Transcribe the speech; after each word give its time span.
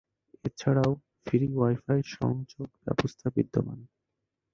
এছাড়াও, 0.45 0.91
free 1.25 1.47
wifi 1.53 2.01
সংযোগ 2.15 2.69
ব্যবস্থা 2.85 3.27
বিদ্যমান। 3.35 3.79